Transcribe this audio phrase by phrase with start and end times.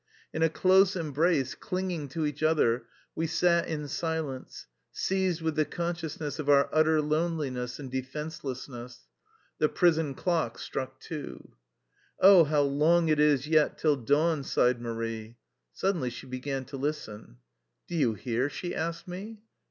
[0.33, 5.63] In a close embrace, clinging to each other, we sat in silence, seized with the
[5.63, 9.01] consciousness of our utter loneliness and defenselessness.
[9.59, 11.51] The prison clock struck two."
[12.19, 15.37] Oh, how long it is yet till dawn!" sighed Marie.
[15.71, 17.37] Suddenly she began to listen."
[17.87, 19.43] Do you hear?" she asked me.